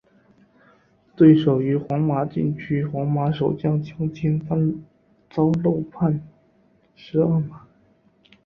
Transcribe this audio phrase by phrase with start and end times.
[1.15, 4.73] 对手于皇马禁区皇马守将侵犯
[5.29, 6.19] 遭漏判
[6.95, 7.67] 十二码。